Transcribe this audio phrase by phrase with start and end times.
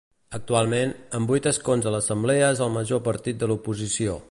[0.35, 4.19] Actualment, amb vuit escons a l'Assemblea és el major partit de l'oposició.